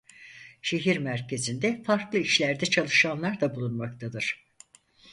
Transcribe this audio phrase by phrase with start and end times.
[0.61, 4.45] Şehir merkezinde farklı işlerde çalışanlar da bulunmaktadır.